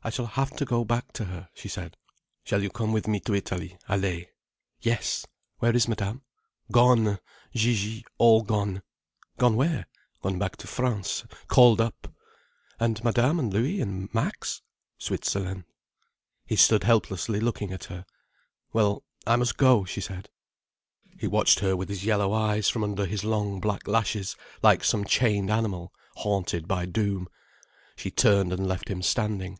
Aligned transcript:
"I 0.00 0.10
shall 0.10 0.26
have 0.26 0.56
to 0.56 0.64
go 0.64 0.86
back 0.86 1.12
to 1.14 1.26
her," 1.26 1.50
she 1.52 1.68
said. 1.68 1.98
"Shall 2.42 2.62
you 2.62 2.70
come 2.70 2.92
with 2.92 3.06
me 3.06 3.20
to 3.20 3.34
Italy, 3.34 3.76
Allaye?" 3.90 4.28
"Yes. 4.80 5.26
Where 5.58 5.76
is 5.76 5.86
Madame?" 5.86 6.22
"Gone! 6.72 7.18
Gigi—all 7.54 8.40
gone." 8.42 8.80
"Gone 9.36 9.54
where?" 9.54 9.86
"Gone 10.22 10.38
back 10.38 10.56
to 10.58 10.66
France—called 10.66 11.82
up." 11.82 12.10
"And 12.80 13.04
Madame 13.04 13.38
and 13.38 13.52
Louis 13.52 13.82
and 13.82 14.08
Max?" 14.14 14.62
"Switzerland." 14.96 15.64
He 16.46 16.56
stood 16.56 16.84
helplessly 16.84 17.38
looking 17.38 17.70
at 17.70 17.86
her. 17.92 18.06
"Well, 18.72 19.04
I 19.26 19.36
must 19.36 19.58
go," 19.58 19.84
she 19.84 20.00
said. 20.00 20.30
He 21.18 21.26
watched 21.26 21.60
her 21.60 21.76
with 21.76 21.90
his 21.90 22.06
yellow 22.06 22.32
eyes, 22.32 22.70
from 22.70 22.82
under 22.82 23.04
his 23.04 23.24
long 23.24 23.60
black 23.60 23.86
lashes, 23.86 24.36
like 24.62 24.84
some 24.84 25.04
chained 25.04 25.50
animal, 25.50 25.92
haunted 26.14 26.66
by 26.66 26.86
doom. 26.86 27.28
She 27.94 28.10
turned 28.10 28.54
and 28.54 28.66
left 28.66 28.88
him 28.88 29.02
standing. 29.02 29.58